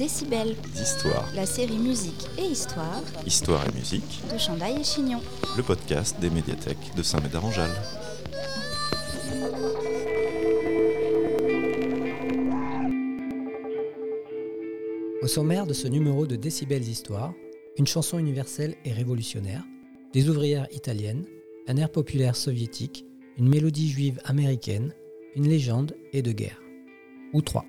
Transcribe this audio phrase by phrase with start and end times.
[0.00, 5.20] Décibel, d'histoire, la série musique et histoire histoire et musique, de Chandail et Chignon.
[5.58, 7.68] le podcast des médiathèques de Saint-Médard-en-Jalles.
[15.20, 17.34] Au sommaire de ce numéro de Décibels Histoire,
[17.76, 19.64] une chanson universelle et révolutionnaire,
[20.14, 21.26] des ouvrières italiennes,
[21.68, 23.04] un air populaire soviétique,
[23.36, 24.94] une mélodie juive américaine,
[25.36, 26.62] une légende et de guerre.
[27.34, 27.66] Ou trois.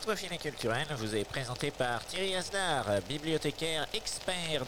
[0.00, 4.64] Cet entrefilet culturel vous est présenté par Thierry Asdar, bibliothécaire expert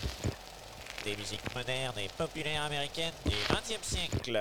[1.04, 4.38] des musiques modernes et populaires américaines du XXe siècle.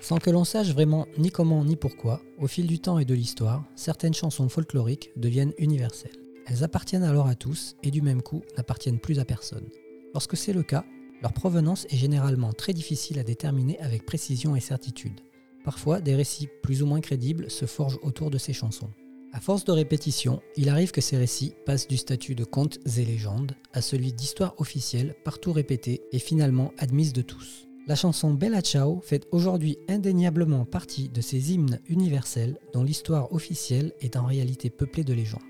[0.00, 3.12] Sans que l'on sache vraiment ni comment ni pourquoi, au fil du temps et de
[3.12, 6.16] l'histoire, certaines chansons folkloriques deviennent universelles.
[6.46, 9.68] Elles appartiennent alors à tous et du même coup n'appartiennent plus à personne.
[10.12, 10.84] Lorsque c'est le cas,
[11.22, 15.20] leur provenance est généralement très difficile à déterminer avec précision et certitude.
[15.64, 18.90] Parfois, des récits plus ou moins crédibles se forgent autour de ces chansons.
[19.34, 23.04] À force de répétition, il arrive que ces récits passent du statut de contes et
[23.04, 27.66] légendes à celui d'histoire officielle partout répétée et finalement admise de tous.
[27.88, 33.92] La chanson Bella Ciao fait aujourd'hui indéniablement partie de ces hymnes universels dont l'histoire officielle
[34.00, 35.42] est en réalité peuplée de légendes.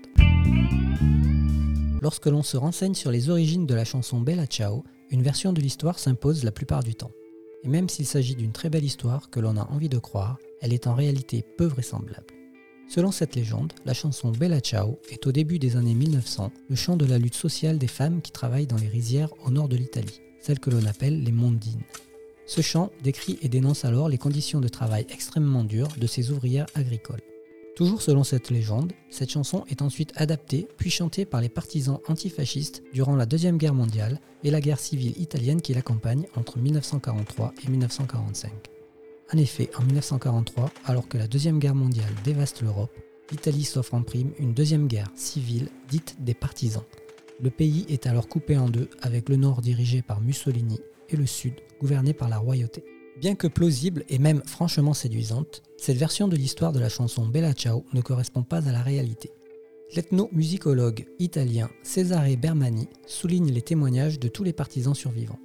[2.01, 5.61] Lorsque l'on se renseigne sur les origines de la chanson Bella Ciao, une version de
[5.61, 7.11] l'histoire s'impose la plupart du temps.
[7.63, 10.73] Et même s'il s'agit d'une très belle histoire que l'on a envie de croire, elle
[10.73, 12.34] est en réalité peu vraisemblable.
[12.87, 16.97] Selon cette légende, la chanson Bella Ciao est au début des années 1900 le chant
[16.97, 20.21] de la lutte sociale des femmes qui travaillent dans les rizières au nord de l'Italie,
[20.39, 21.81] celles que l'on appelle les mondines.
[22.45, 26.67] Ce chant décrit et dénonce alors les conditions de travail extrêmement dures de ces ouvrières
[26.75, 27.21] agricoles.
[27.75, 32.83] Toujours selon cette légende, cette chanson est ensuite adaptée puis chantée par les partisans antifascistes
[32.93, 37.69] durant la Deuxième Guerre mondiale et la guerre civile italienne qui l'accompagne entre 1943 et
[37.69, 38.51] 1945.
[39.35, 42.97] En effet, en 1943, alors que la Deuxième Guerre mondiale dévaste l'Europe,
[43.29, 46.85] l'Italie s'offre en prime une deuxième guerre civile dite des partisans.
[47.41, 50.79] Le pays est alors coupé en deux avec le nord dirigé par Mussolini
[51.09, 52.85] et le sud gouverné par la royauté.
[53.19, 57.51] Bien que plausible et même franchement séduisante, cette version de l'histoire de la chanson Bella
[57.51, 59.31] Ciao ne correspond pas à la réalité.
[59.97, 65.39] L'ethnomusicologue italien Cesare Bermani souligne les témoignages de tous les partisans survivants.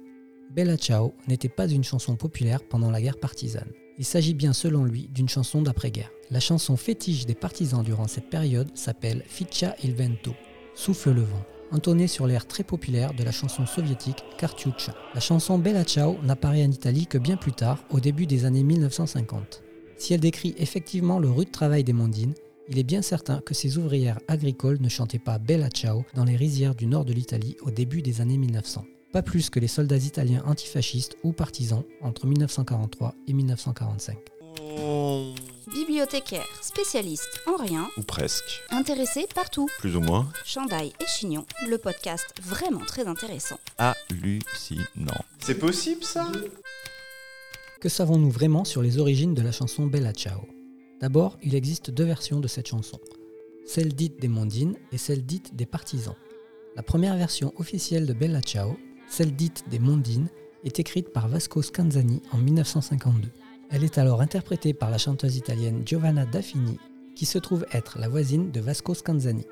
[0.53, 3.71] Bella Ciao n'était pas une chanson populaire pendant la guerre partisane.
[3.97, 6.11] Il s'agit bien selon lui d'une chanson d'après-guerre.
[6.29, 10.33] La chanson fétiche des partisans durant cette période s'appelle Ficcia il vento,
[10.75, 14.93] souffle le vent, entonnée sur l'air très populaire de la chanson soviétique Cartuccia.
[15.13, 18.63] La chanson Bella Ciao n'apparaît en Italie que bien plus tard, au début des années
[18.63, 19.63] 1950.
[19.95, 22.33] Si elle décrit effectivement le rude travail des mondines,
[22.67, 26.35] il est bien certain que ces ouvrières agricoles ne chantaient pas Bella Ciao dans les
[26.35, 29.97] rizières du nord de l'Italie au début des années 1900 pas plus que les soldats
[29.97, 34.17] italiens antifascistes ou partisans entre 1943 et 1945.
[35.73, 38.61] Bibliothécaire, spécialiste en rien, Ou presque.
[38.69, 39.67] intéressé partout.
[39.79, 43.57] Plus ou moins Chandail et Chignon, le podcast vraiment très intéressant.
[43.77, 45.23] hallucinant.
[45.39, 46.29] C'est possible ça?
[47.79, 50.41] Que savons-nous vraiment sur les origines de la chanson Bella Ciao?
[50.99, 52.99] D'abord, il existe deux versions de cette chanson,
[53.65, 56.15] celle dite des mondines et celle dite des partisans.
[56.75, 58.77] La première version officielle de Bella Ciao,
[59.11, 60.29] celle dite des mondines,
[60.63, 63.27] est écrite par Vasco Scanzani en 1952.
[63.69, 66.79] Elle est alors interprétée par la chanteuse italienne Giovanna Daffini,
[67.15, 69.45] qui se trouve être la voisine de Vasco Scanzani.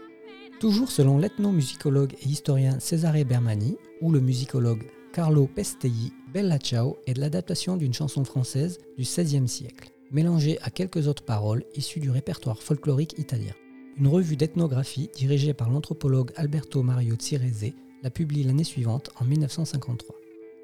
[0.61, 7.17] Toujours selon l'ethnomusicologue et historien Cesare Bermani, ou le musicologue Carlo Pestelli, Bella Ciao est
[7.17, 12.61] l'adaptation d'une chanson française du XVIe siècle, mélangée à quelques autres paroles issues du répertoire
[12.61, 13.53] folklorique italien.
[13.97, 17.73] Une revue d'ethnographie dirigée par l'anthropologue Alberto Mario Cirese
[18.03, 20.15] la publie l'année suivante en 1953.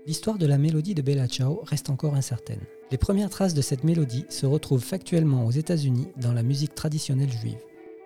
[0.08, 2.62] L'histoire de la mélodie de Bella Ciao reste encore incertaine.
[2.92, 7.32] Les premières traces de cette mélodie se retrouvent factuellement aux États-Unis dans la musique traditionnelle
[7.32, 7.58] juive.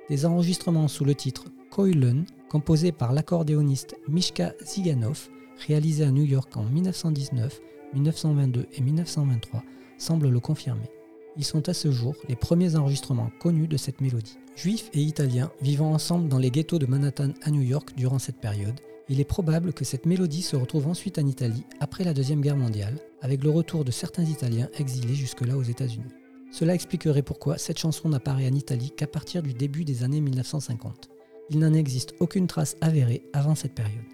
[0.10, 5.28] Des enregistrements sous le titre Koilen, composés par l'accordéoniste Mishka Ziganov,
[5.68, 7.62] réalisés à New York en 1919,
[7.94, 9.64] 1922 et 1923,
[9.98, 10.90] semblent le confirmer.
[11.38, 14.38] Ils sont à ce jour les premiers enregistrements connus de cette mélodie.
[14.56, 18.40] Juifs et Italiens vivant ensemble dans les ghettos de Manhattan à New York durant cette
[18.40, 18.80] période,
[19.10, 22.56] il est probable que cette mélodie se retrouve ensuite en Italie après la Deuxième Guerre
[22.56, 26.14] mondiale, avec le retour de certains Italiens exilés jusque-là aux États-Unis.
[26.52, 31.10] Cela expliquerait pourquoi cette chanson n'apparaît en Italie qu'à partir du début des années 1950.
[31.50, 34.06] Il n'en existe aucune trace avérée avant cette période.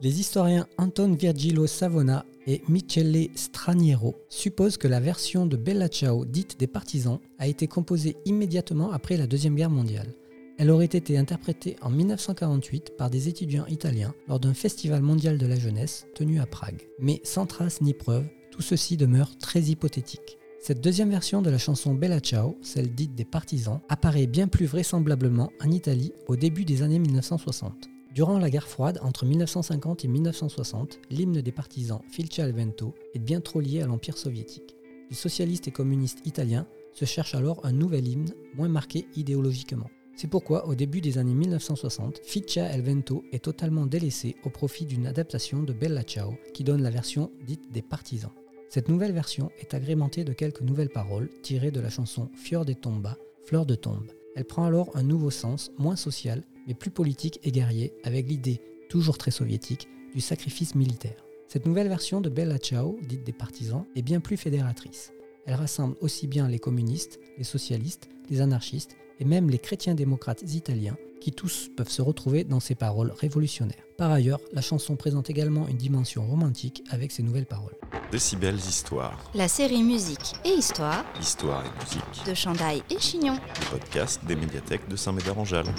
[0.00, 6.26] Les historiens Anton Virgilio Savona et Michele Straniero supposent que la version de Bella Ciao
[6.26, 10.12] dite des partisans a été composée immédiatement après la Deuxième Guerre mondiale.
[10.56, 15.46] Elle aurait été interprétée en 1948 par des étudiants italiens lors d'un festival mondial de
[15.46, 16.88] la jeunesse tenu à Prague.
[17.00, 20.38] Mais sans trace ni preuve, tout ceci demeure très hypothétique.
[20.60, 24.66] Cette deuxième version de la chanson Bella Ciao, celle dite des partisans, apparaît bien plus
[24.66, 27.90] vraisemblablement en Italie au début des années 1960.
[28.14, 33.18] Durant la guerre froide entre 1950 et 1960, l'hymne des partisans Filce al vento est
[33.18, 34.76] bien trop lié à l'Empire soviétique.
[35.10, 39.90] Les socialistes et communistes italiens se cherchent alors un nouvel hymne moins marqué idéologiquement.
[40.16, 44.84] C'est pourquoi, au début des années 1960, Ficcia el Vento est totalement délaissé au profit
[44.84, 48.30] d'une adaptation de Bella Ciao qui donne la version dite des partisans.
[48.68, 52.72] Cette nouvelle version est agrémentée de quelques nouvelles paroles tirées de la chanson Fior de
[52.72, 54.06] Tomba, Fleur de tombe.
[54.36, 58.60] Elle prend alors un nouveau sens, moins social, mais plus politique et guerrier, avec l'idée,
[58.88, 61.24] toujours très soviétique, du sacrifice militaire.
[61.48, 65.12] Cette nouvelle version de Bella Ciao, dite des partisans, est bien plus fédératrice.
[65.44, 70.42] Elle rassemble aussi bien les communistes, les socialistes, les anarchistes et même les chrétiens démocrates
[70.54, 73.82] italiens qui tous peuvent se retrouver dans ces paroles révolutionnaires.
[73.96, 77.74] Par ailleurs, la chanson présente également une dimension romantique avec ses nouvelles paroles.
[78.12, 79.30] Décibels Histoire.
[79.34, 81.02] La série musique et histoire.
[81.18, 82.28] Histoire et musique.
[82.28, 83.34] De Chandaille et Chignon.
[83.34, 85.72] Le podcast des médiathèques de Saint-Médard-en-Jalles.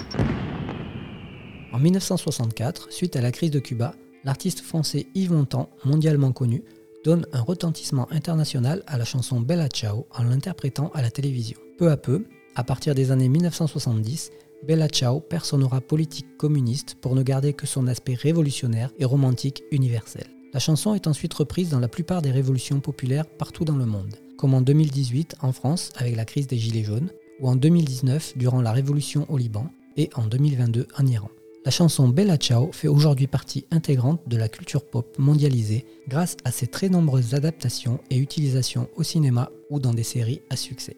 [1.72, 3.94] En 1964, suite à la crise de Cuba,
[4.24, 6.64] l'artiste français Yves Montand, mondialement connu,
[7.04, 11.58] donne un retentissement international à la chanson Bella Ciao en l'interprétant à la télévision.
[11.78, 12.24] Peu à peu,
[12.56, 14.30] à partir des années 1970,
[14.66, 19.04] Bella Ciao perd son aura politique communiste pour ne garder que son aspect révolutionnaire et
[19.04, 20.26] romantique universel.
[20.54, 24.16] La chanson est ensuite reprise dans la plupart des révolutions populaires partout dans le monde,
[24.38, 27.10] comme en 2018 en France avec la crise des Gilets jaunes,
[27.40, 29.66] ou en 2019 durant la révolution au Liban,
[29.98, 31.28] et en 2022 en Iran.
[31.66, 36.52] La chanson Bella Ciao fait aujourd'hui partie intégrante de la culture pop mondialisée grâce à
[36.52, 40.94] ses très nombreuses adaptations et utilisations au cinéma ou dans des séries à succès.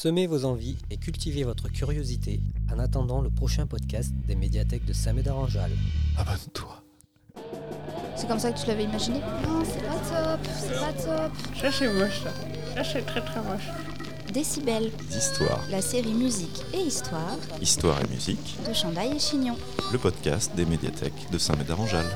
[0.00, 2.38] Semez vos envies et cultivez votre curiosité
[2.72, 5.76] en attendant le prochain podcast des médiathèques de Saint-Médard-en-Jalles.
[6.16, 6.84] Abonne-toi.
[8.14, 9.18] C'est comme ça que tu l'avais imaginé?
[9.18, 11.32] Non, c'est pas top, c'est pas top.
[11.60, 12.30] Ça c'est moche ça.
[12.76, 13.66] Ça c'est très très moche.
[14.32, 15.64] Décibel, Histoires.
[15.68, 17.36] la série musique et histoire.
[17.60, 18.56] Histoire et musique.
[18.68, 19.56] De Chandaille et Chignon.
[19.90, 22.06] Le podcast des médiathèques de Saint-Médard-en-Jalles.